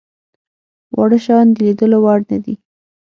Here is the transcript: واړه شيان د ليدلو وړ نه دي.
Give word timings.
واړه 0.95 1.17
شيان 1.25 1.47
د 1.53 1.57
ليدلو 1.65 1.97
وړ 2.03 2.19
نه 2.29 2.37
دي. 2.43 2.55